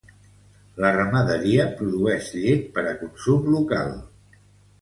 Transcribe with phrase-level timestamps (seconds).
[0.85, 3.97] La ramaderia produïx llet per a consum local.